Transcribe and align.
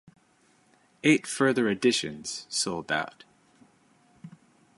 Eight 1.03 1.27
further 1.27 1.69
editions 1.69 2.47
sold 2.49 2.91
out. 2.91 3.23